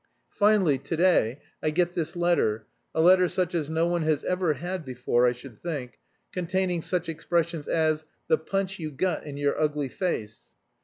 [0.31, 2.65] Finally, to day, I get this letter,
[2.95, 5.99] a letter such as no one has ever had before, I should think,
[6.31, 10.55] containing such expressions as 'the punch you got in your ugly face.'